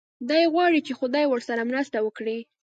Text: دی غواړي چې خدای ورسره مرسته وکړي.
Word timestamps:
دی 0.29 0.43
غواړي 0.53 0.79
چې 0.87 0.93
خدای 0.99 1.25
ورسره 1.27 1.67
مرسته 1.71 1.97
وکړي. 2.01 2.37